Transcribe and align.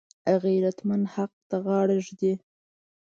غیرتمند 0.43 1.05
حق 1.13 1.31
ته 1.49 1.57
غاړه 1.65 1.97
ږدي 2.05 2.33